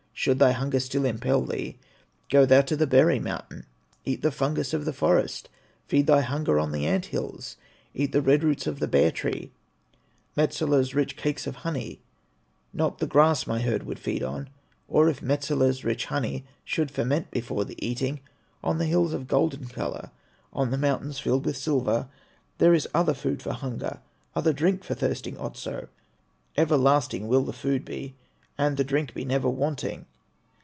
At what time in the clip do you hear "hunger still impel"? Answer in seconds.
0.51-1.41